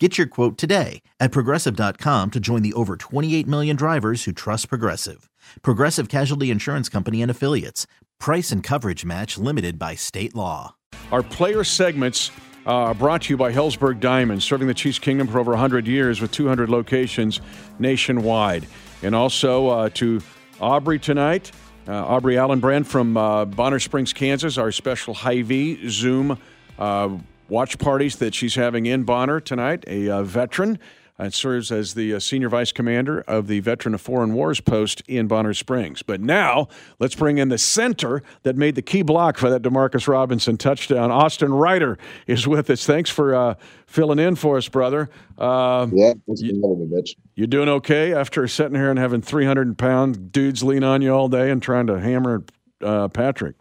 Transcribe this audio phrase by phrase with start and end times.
[0.00, 4.68] Get your quote today at progressive.com to join the over 28 million drivers who trust
[4.68, 5.28] Progressive.
[5.62, 7.88] Progressive Casualty Insurance Company and Affiliates.
[8.20, 10.76] Price and coverage match limited by state law.
[11.10, 12.30] Our player segments
[12.64, 15.88] uh, are brought to you by Helzberg Diamonds, serving the Chiefs Kingdom for over 100
[15.88, 17.40] years with 200 locations
[17.80, 18.68] nationwide.
[19.02, 20.20] And also uh, to
[20.60, 21.50] Aubrey tonight.
[21.88, 26.38] Uh, Aubrey Allenbrand from uh, Bonner Springs, Kansas, our special Hy-Vee Zoom
[26.78, 27.16] uh,
[27.48, 30.78] watch parties that she's having in Bonner tonight, a uh, veteran.
[31.20, 35.02] And serves as the uh, senior vice commander of the Veteran of Foreign Wars post
[35.08, 36.00] in Bonner Springs.
[36.00, 36.68] But now,
[37.00, 41.10] let's bring in the center that made the key block for that Demarcus Robinson touchdown.
[41.10, 42.86] Austin Reiter is with us.
[42.86, 43.54] Thanks for uh,
[43.84, 45.10] filling in for us, brother.
[45.36, 47.16] Uh, yeah, thanks you, for having me, Mitch.
[47.34, 51.28] You doing okay after sitting here and having 300 pound dudes lean on you all
[51.28, 52.44] day and trying to hammer
[52.80, 53.56] uh, Patrick?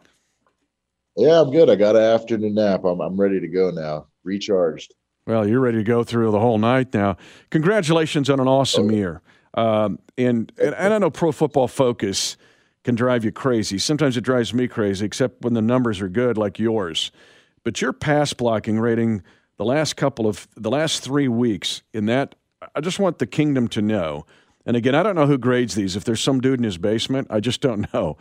[1.17, 1.69] Yeah, I'm good.
[1.69, 2.83] I got an afternoon nap.
[2.85, 4.93] I'm, I'm ready to go now, recharged.
[5.25, 7.17] Well, you're ready to go through the whole night now.
[7.49, 8.93] Congratulations on an awesome oh.
[8.93, 9.21] year.
[9.55, 12.37] Um, and, and, and I know Pro Football Focus
[12.83, 13.79] can drive you crazy.
[13.79, 17.11] Sometimes it drives me crazy, except when the numbers are good, like yours.
[17.63, 19.23] But your pass blocking rating
[19.57, 22.35] the last couple of the last three weeks in that,
[22.75, 24.25] I just want the kingdom to know.
[24.67, 25.95] And again, I don't know who grades these.
[25.95, 28.17] If there's some dude in his basement, I just don't know.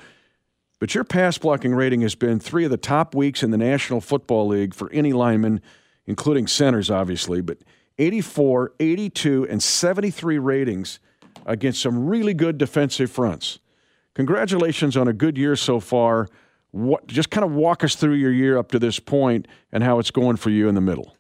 [0.79, 4.01] But your pass blocking rating has been three of the top weeks in the National
[4.01, 5.61] Football League for any lineman
[6.07, 7.59] including centers, obviously, but
[7.99, 11.01] 84, 82, and 73 ratings
[11.45, 13.59] against some really good defensive fronts.
[14.15, 16.29] Congratulations on a good year so far.
[16.71, 19.99] What, just kind of walk us through your year up to this point and how
[19.99, 21.17] it's going for you in the middle.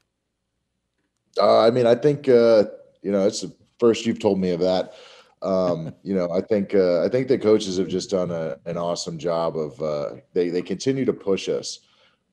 [1.38, 2.64] Uh, I mean, I think uh,
[3.02, 4.94] you know it's the first you've told me of that.
[5.42, 8.76] Um, you know, I think uh, I think the coaches have just done a, an
[8.76, 11.80] awesome job of uh, they they continue to push us.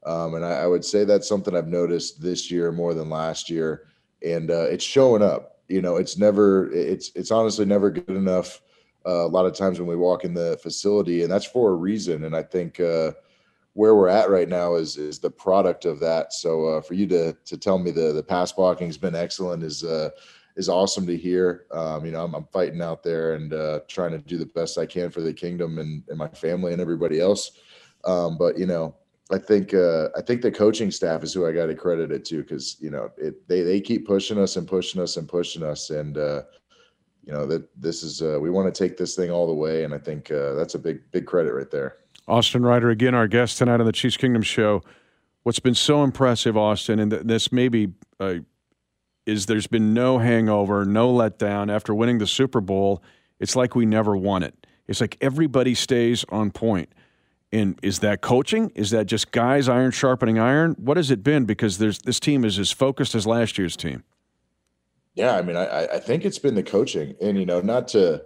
[0.05, 3.49] Um, and I, I, would say that's something I've noticed this year more than last
[3.49, 3.87] year,
[4.21, 5.61] and uh, it's showing up.
[5.69, 8.61] You know, it's never, it's it's honestly never good enough.
[9.05, 11.75] Uh, a lot of times when we walk in the facility, and that's for a
[11.75, 12.25] reason.
[12.25, 13.11] And I think uh,
[13.73, 16.33] where we're at right now is is the product of that.
[16.33, 19.63] So uh, for you to to tell me the the pass blocking has been excellent
[19.63, 20.09] is uh,
[20.55, 21.65] is awesome to hear.
[21.71, 24.77] Um, you know, I'm, I'm, fighting out there and uh, trying to do the best
[24.77, 27.51] I can for the kingdom and, and my family and everybody else.
[28.05, 28.95] Um, but you know,
[29.31, 32.25] I think uh, I think the coaching staff is who I got to credit it
[32.25, 35.63] to because you know it, they they keep pushing us and pushing us and pushing
[35.63, 36.43] us and uh,
[37.25, 39.85] you know that this is uh, we want to take this thing all the way
[39.85, 41.97] and I think uh, that's a big big credit right there.
[42.27, 44.83] Austin Reiter again, our guest tonight on the Chiefs Kingdom show.
[45.43, 48.35] What's been so impressive, Austin, and this maybe uh,
[49.25, 53.01] is there's been no hangover, no letdown after winning the Super Bowl.
[53.39, 54.67] It's like we never won it.
[54.87, 56.89] It's like everybody stays on point.
[57.53, 58.71] and is that coaching?
[58.73, 60.73] Is that just guys iron sharpening iron?
[60.79, 61.45] What has it been?
[61.45, 64.03] Because there's this team is as focused as last year's team.
[65.13, 68.23] Yeah, I mean, I, I think it's been the coaching, and you know, not to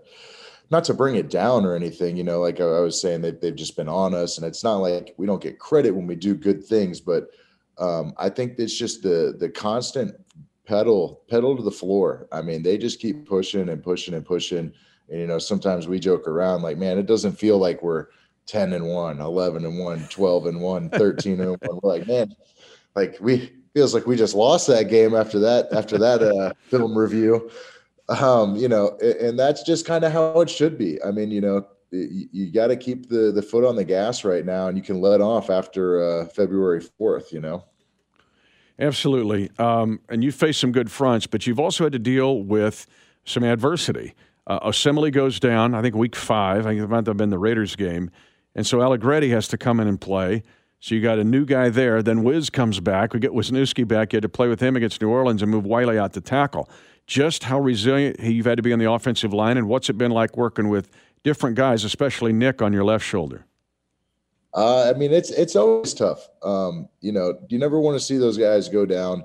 [0.72, 2.16] not to bring it down or anything.
[2.16, 4.78] You know, like I was saying, they, they've just been on us, and it's not
[4.78, 7.28] like we don't get credit when we do good things, but
[7.78, 10.16] um, I think it's just the the constant
[10.68, 12.28] pedal pedal to the floor.
[12.32, 14.74] I mean, they just keep pushing and pushing and pushing.
[15.10, 18.08] And you know, sometimes we joke around like, man, it doesn't feel like we're
[18.46, 21.58] 10 and 1, 11 and 1, 12 and 1, 13 and 1.
[21.62, 22.36] We're like, man,
[22.96, 26.98] like we feels like we just lost that game after that, after that uh, film
[26.98, 27.50] review.
[28.10, 31.02] Um, you know, and, and that's just kind of how it should be.
[31.04, 34.26] I mean, you know, you, you got to keep the the foot on the gas
[34.26, 37.32] right now, and you can let off after uh, February fourth.
[37.32, 37.64] You know.
[38.80, 39.50] Absolutely.
[39.58, 42.86] Um, and you faced some good fronts, but you've also had to deal with
[43.26, 44.14] some adversity.
[44.46, 46.66] Uh, Osemele goes down, I think week five.
[46.66, 48.12] I think it might have been the Raiders game.
[48.56, 50.44] And so Allegretti has to come in and play.
[50.80, 52.04] So you got a new guy there.
[52.04, 53.14] Then Wiz comes back.
[53.14, 54.14] We get Wisniewski back.
[54.14, 56.70] You had to play with him against New Orleans and move Wylie out to tackle.
[57.08, 60.12] Just how resilient you've had to be on the offensive line, and what's it been
[60.12, 60.92] like working with
[61.24, 63.46] different guys, especially Nick on your left shoulder?
[64.58, 66.28] Uh, I mean, it's it's always tough.
[66.42, 69.24] Um, you know, you never want to see those guys go down,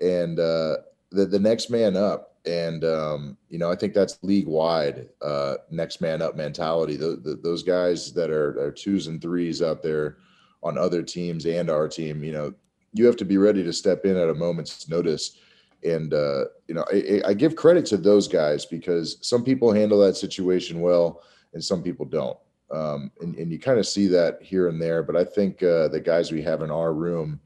[0.00, 0.76] and uh,
[1.10, 2.36] the the next man up.
[2.46, 6.96] And um, you know, I think that's league wide uh, next man up mentality.
[6.96, 10.18] The, the, those guys that are, are twos and threes out there
[10.62, 12.54] on other teams and our team, you know,
[12.94, 15.36] you have to be ready to step in at a moment's notice.
[15.82, 19.98] And uh, you know, I, I give credit to those guys because some people handle
[19.98, 21.22] that situation well,
[21.54, 22.38] and some people don't.
[22.70, 25.02] Um, and, and, you kind of see that here and there.
[25.02, 27.40] But I think uh, the guys we have in our room,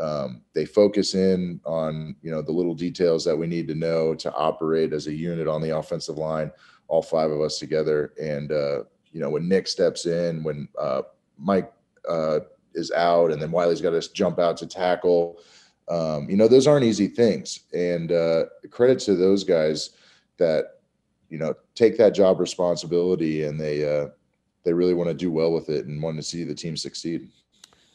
[0.00, 4.14] um, they focus in on you know the little details that we need to know
[4.16, 6.50] to operate as a unit on the offensive line,
[6.88, 8.12] all five of us together.
[8.20, 8.82] And uh,
[9.12, 11.02] you know when Nick steps in, when uh,
[11.38, 11.72] Mike
[12.08, 12.40] uh,
[12.74, 15.38] is out, and then Wylie's got to jump out to tackle.
[15.88, 19.90] Um, you know those aren't easy things, and uh, credit to those guys
[20.38, 20.80] that
[21.28, 24.08] you know take that job responsibility and they uh,
[24.64, 27.28] they really want to do well with it and want to see the team succeed.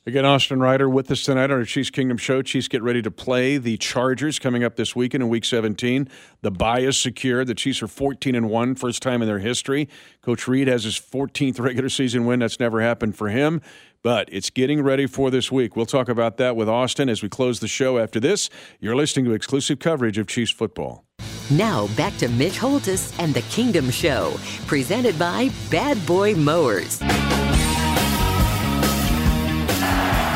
[0.05, 2.41] Again, Austin Reiter with us tonight on our Chiefs Kingdom show.
[2.41, 6.09] Chiefs get ready to play the Chargers coming up this weekend in Week 17.
[6.41, 7.45] The bye is secure.
[7.45, 9.87] The Chiefs are 14 and one, first time in their history.
[10.21, 12.39] Coach Reid has his 14th regular season win.
[12.39, 13.61] That's never happened for him,
[14.01, 15.77] but it's getting ready for this week.
[15.77, 17.97] We'll talk about that with Austin as we close the show.
[17.97, 18.49] After this,
[18.81, 21.02] you're listening to exclusive coverage of Chiefs football.
[21.51, 24.35] Now back to Mitch Holthus and the Kingdom Show,
[24.65, 26.99] presented by Bad Boy Mowers.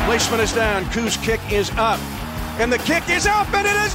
[0.04, 0.90] Placement is down.
[0.90, 1.98] Koo's kick is up.
[2.60, 3.94] And the kick is up, and it is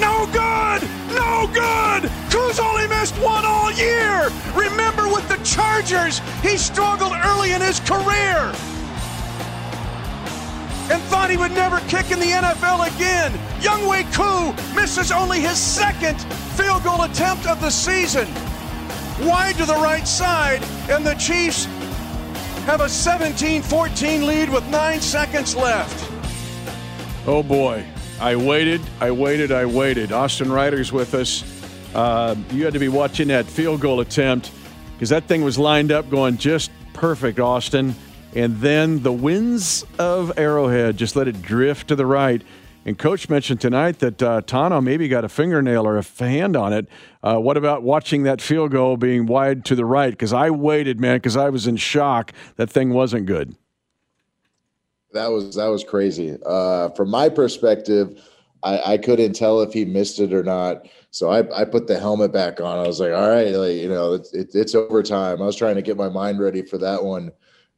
[0.00, 0.88] no good!
[1.14, 2.10] No good!
[2.30, 4.30] Koo's only missed one all year!
[4.54, 8.54] Remember with the Chargers, he struggled early in his career
[10.90, 13.32] and thought he would never kick in the NFL again.
[13.60, 16.20] Younghoe Koo misses only his second
[16.56, 18.26] field goal attempt of the season.
[19.20, 21.66] Wide to the right side, and the Chiefs
[22.66, 26.10] have a 17 14 lead with nine seconds left.
[27.26, 27.84] Oh boy.
[28.20, 30.12] I waited, I waited, I waited.
[30.12, 31.42] Austin Reiter's with us.
[31.94, 34.52] Uh, you had to be watching that field goal attempt
[34.92, 37.94] because that thing was lined up going just perfect, Austin.
[38.34, 42.42] And then the winds of Arrowhead just let it drift to the right.
[42.86, 46.72] And coach mentioned tonight that uh, Tanoh maybe got a fingernail or a hand on
[46.72, 46.88] it.
[47.22, 50.10] Uh, what about watching that field goal being wide to the right?
[50.10, 52.32] Because I waited, man, because I was in shock.
[52.56, 53.54] That thing wasn't good.
[55.12, 56.38] That was that was crazy.
[56.46, 58.22] Uh, from my perspective,
[58.62, 60.86] I, I couldn't tell if he missed it or not.
[61.10, 62.78] So I, I put the helmet back on.
[62.78, 65.42] I was like, all right, like, you know, it's, it, it's overtime.
[65.42, 67.32] I was trying to get my mind ready for that one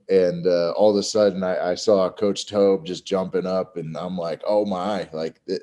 [0.09, 3.97] and uh, all of a sudden I, I, saw Coach Toub just jumping up, and
[3.97, 5.61] I'm like, oh my, like th-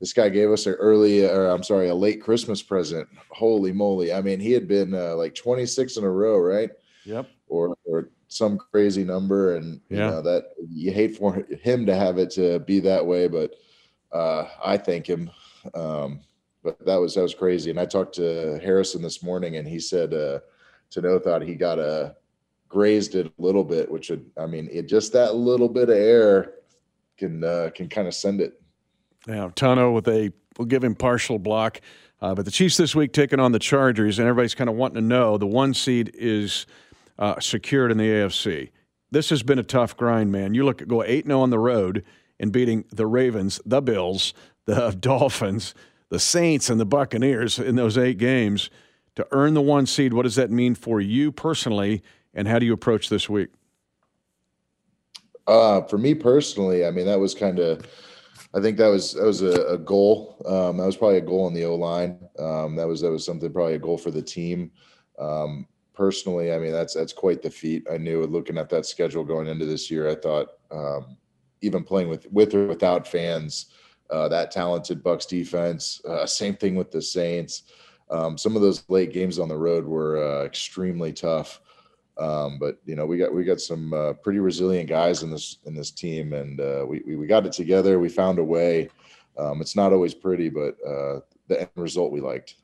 [0.00, 3.08] this guy gave us an early, or I'm sorry, a late Christmas present.
[3.30, 4.12] Holy moly!
[4.12, 6.70] I mean, he had been uh, like 26 in a row, right?
[7.04, 7.28] Yep.
[7.48, 9.96] Or or some crazy number, and yeah.
[9.96, 13.54] you know that you hate for him to have it to be that way, but
[14.12, 15.30] uh, I thank him.
[15.74, 16.20] Um,
[16.62, 19.78] but that was that was crazy, and I talked to Harrison this morning, and he
[19.78, 20.40] said uh,
[20.90, 22.16] Tanoh thought he got a
[22.68, 25.96] grazed it a little bit, which would, I mean, it just that little bit of
[25.96, 26.54] air
[27.16, 28.60] can uh, can kind of send it.
[29.26, 31.80] Yeah, Tanoh with a we'll give him partial block,
[32.20, 34.96] uh, but the Chiefs this week taking on the Chargers, and everybody's kind of wanting
[34.96, 36.66] to know the one seed is
[37.18, 38.70] uh, secured in the AFC.
[39.10, 40.54] This has been a tough grind, man.
[40.54, 42.04] You look at go eight zero on the road
[42.38, 44.34] and beating the Ravens, the Bills,
[44.66, 45.74] the Dolphins,
[46.08, 48.70] the Saints, and the Buccaneers in those eight games
[49.14, 50.12] to earn the one seed.
[50.12, 52.02] What does that mean for you personally?
[52.36, 53.48] And how do you approach this week?
[55.48, 57.86] Uh, for me personally, I mean, that was kind of,
[58.54, 60.42] I think that was that was a, a goal.
[60.46, 62.18] Um, that was probably a goal in the O line.
[62.38, 64.70] Um, that was that was something probably a goal for the team.
[65.18, 67.86] Um, personally, I mean, that's that's quite the feat.
[67.90, 71.16] I knew looking at that schedule going into this year, I thought um,
[71.60, 73.66] even playing with with or without fans,
[74.10, 76.00] uh, that talented Bucks defense.
[76.08, 77.64] Uh, same thing with the Saints.
[78.10, 81.60] Um, some of those late games on the road were uh, extremely tough.
[82.18, 85.58] Um, but you know, we got we got some uh, pretty resilient guys in this
[85.66, 87.98] in this team, and uh, we, we, we got it together.
[87.98, 88.88] We found a way.
[89.36, 92.54] Um, it's not always pretty, but uh, the end result we liked.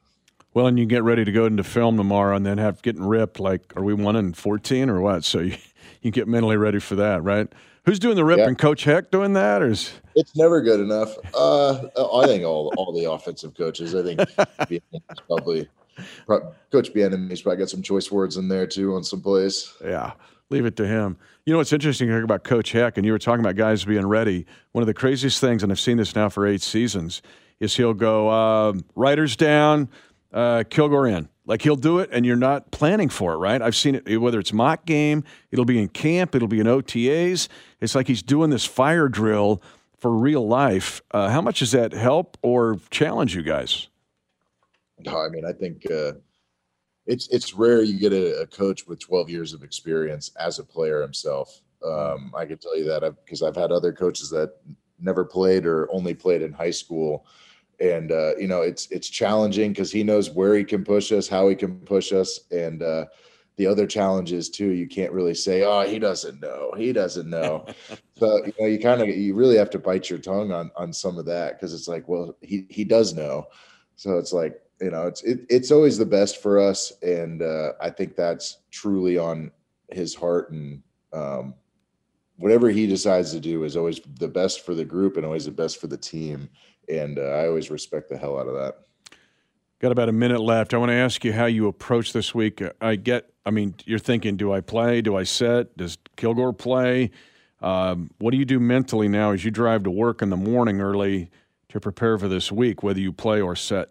[0.54, 3.40] Well, and you get ready to go into film tomorrow, and then have getting ripped.
[3.40, 5.24] Like, are we one and fourteen or what?
[5.24, 5.56] So you,
[6.00, 7.52] you get mentally ready for that, right?
[7.84, 8.50] Who's doing the ripping?
[8.50, 8.54] Yeah.
[8.54, 11.14] Coach Heck doing that, or is it's never good enough?
[11.34, 13.94] Uh, I think all all the offensive coaches.
[13.94, 14.82] I think
[15.26, 15.68] probably
[16.26, 19.72] Coach Bieniemy's probably got some choice words in there too on some plays.
[19.84, 20.12] Yeah,
[20.50, 21.16] leave it to him.
[21.44, 24.06] You know what's interesting here about Coach Heck, and you were talking about guys being
[24.06, 24.46] ready.
[24.72, 27.20] One of the craziest things, and I've seen this now for eight seasons,
[27.58, 29.88] is he'll go uh, Reiter's down,
[30.32, 31.28] uh, Kilgore in.
[31.44, 33.60] Like he'll do it, and you're not planning for it, right?
[33.60, 34.18] I've seen it.
[34.18, 37.48] Whether it's mock game, it'll be in camp, it'll be in OTAs.
[37.80, 39.60] It's like he's doing this fire drill
[39.98, 41.02] for real life.
[41.10, 43.88] Uh, how much does that help or challenge you guys?
[45.04, 46.12] No, I mean, I think uh,
[47.06, 50.64] it's it's rare you get a, a, coach with 12 years of experience as a
[50.64, 51.60] player himself.
[51.84, 54.54] Um, I can tell you that because I've, I've had other coaches that
[55.00, 57.26] never played or only played in high school
[57.82, 61.28] and uh, you know it's it's challenging because he knows where he can push us,
[61.28, 63.06] how he can push us, and uh,
[63.56, 64.68] the other challenges too.
[64.68, 66.72] You can't really say, "Oh, he doesn't know.
[66.76, 67.66] He doesn't know."
[68.16, 70.92] so you know, you kind of you really have to bite your tongue on on
[70.92, 73.46] some of that because it's like, well, he he does know.
[73.96, 77.72] So it's like you know, it's it, it's always the best for us, and uh,
[77.80, 79.50] I think that's truly on
[79.90, 80.82] his heart and.
[81.12, 81.54] Um,
[82.38, 85.50] whatever he decides to do is always the best for the group and always the
[85.50, 86.48] best for the team
[86.88, 88.78] and uh, I always respect the hell out of that.
[89.80, 90.74] Got about a minute left.
[90.74, 92.62] I want to ask you how you approach this week.
[92.80, 95.02] I get, I mean, you're thinking, do I play?
[95.02, 95.76] Do I set?
[95.76, 97.10] Does Kilgore play?
[97.60, 100.80] Um, what do you do mentally now as you drive to work in the morning
[100.80, 101.30] early
[101.70, 103.88] to prepare for this week, whether you play or set?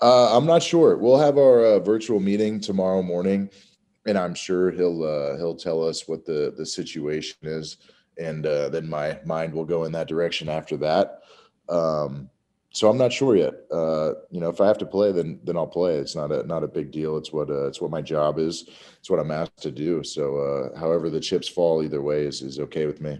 [0.00, 0.96] Uh, I'm not sure.
[0.96, 3.50] We'll have our uh, virtual meeting tomorrow morning,
[4.06, 7.78] and I'm sure he'll uh, he'll tell us what the the situation is
[8.18, 11.22] and uh, then my mind will go in that direction after that.
[11.68, 12.30] Um,
[12.70, 13.54] so I'm not sure yet.
[13.70, 15.96] Uh, you know, if I have to play, then then I'll play.
[15.96, 17.16] It's not a not a big deal.
[17.16, 18.68] It's what uh, it's what my job is.
[18.98, 20.02] It's what I'm asked to do.
[20.04, 23.18] So, however the chips fall, either way is is okay with me.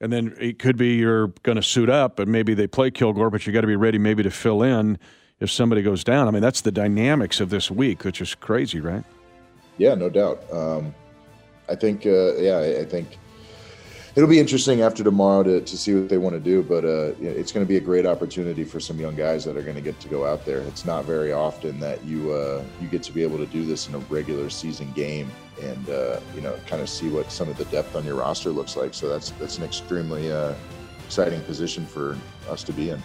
[0.00, 3.30] And then it could be you're going to suit up, and maybe they play Kilgore,
[3.30, 4.96] but you got to be ready maybe to fill in
[5.40, 6.28] if somebody goes down.
[6.28, 9.04] I mean, that's the dynamics of this week, which is crazy, right?
[9.76, 10.42] Yeah, no doubt.
[10.52, 10.94] Um,
[11.68, 13.18] I think, uh, yeah, I think
[14.16, 16.62] it'll be interesting after tomorrow to, to see what they want to do.
[16.62, 19.62] But uh, it's going to be a great opportunity for some young guys that are
[19.62, 20.58] going to get to go out there.
[20.62, 23.88] It's not very often that you uh, you get to be able to do this
[23.88, 25.30] in a regular season game
[25.62, 28.50] and uh, you know kind of see what some of the depth on your roster
[28.50, 28.94] looks like.
[28.94, 30.54] So that's that's an extremely uh,
[31.06, 32.16] exciting position for
[32.48, 33.00] us to be in.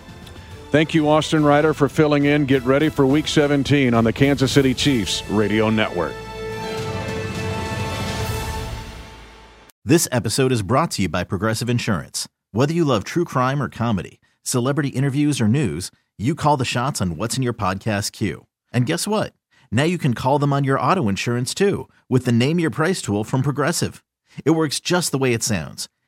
[0.74, 2.46] Thank you, Austin Reiter, for filling in.
[2.46, 6.16] Get ready for Week 17 on the Kansas City Chiefs Radio Network.
[9.86, 12.28] This episode is brought to you by Progressive Insurance.
[12.54, 17.02] Whether you love true crime or comedy, celebrity interviews or news, you call the shots
[17.02, 18.48] on what's in your podcast queue.
[18.72, 19.34] And guess what?
[19.72, 23.00] Now you can call them on your auto insurance too with the Name Your Price
[23.00, 24.04] tool from Progressive.
[24.44, 25.88] It works just the way it sounds.